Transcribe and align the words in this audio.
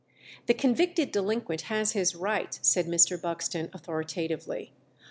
""The 0.47 0.55
convicted 0.55 1.11
delinquent 1.11 1.61
has 1.69 1.91
his 1.91 2.15
rights," 2.15 2.57
said 2.63 2.87
Mr. 2.87 3.21
Buxton 3.21 3.69
authoritatively. 3.71 4.73